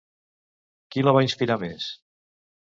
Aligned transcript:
Qui 0.95 1.05
la 1.05 1.15
va 1.19 1.23
inspirar 1.27 1.61
més? 1.67 1.93